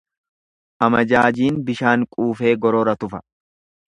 Amajaajiin 0.85 1.59
bishaan 1.67 2.05
quufee 2.17 2.55
gorora 2.65 2.97
tufa. 3.05 3.21